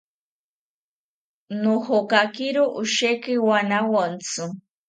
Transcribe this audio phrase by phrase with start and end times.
[1.61, 4.43] Nojokakiro osheki wanawontzi